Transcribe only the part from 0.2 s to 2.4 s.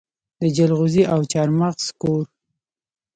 د جلغوزي او چارمغز کور.